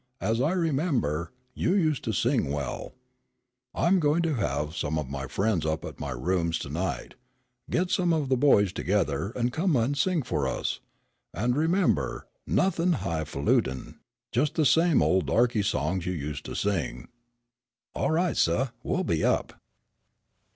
As 0.19 0.41
I 0.41 0.53
remember, 0.53 1.31
you 1.53 1.75
used 1.75 2.03
to 2.05 2.11
sing 2.11 2.51
well. 2.51 2.95
I'm 3.75 3.99
going 3.99 4.23
to 4.23 4.33
have 4.33 4.75
some 4.75 4.97
of 4.97 5.11
my 5.11 5.27
friends 5.27 5.63
up 5.63 5.85
at 5.85 5.99
my 5.99 6.09
rooms 6.09 6.57
to 6.57 6.69
night; 6.71 7.13
get 7.69 7.91
some 7.91 8.11
of 8.11 8.27
the 8.27 8.35
boys 8.35 8.73
together, 8.73 9.29
and 9.35 9.53
come 9.53 9.75
and 9.75 9.95
sing 9.95 10.23
for 10.23 10.47
us. 10.47 10.79
And 11.35 11.55
remember, 11.55 12.27
nothing 12.47 12.93
hifalutin; 12.93 13.99
just 14.31 14.55
the 14.55 14.65
same 14.65 15.03
old 15.03 15.27
darky 15.27 15.61
songs 15.61 16.07
you 16.07 16.13
used 16.13 16.45
to 16.45 16.55
sing." 16.55 17.07
"All 17.93 18.09
right, 18.09 18.35
suh, 18.35 18.69
we'll 18.81 19.03
be 19.03 19.23
up." 19.23 19.53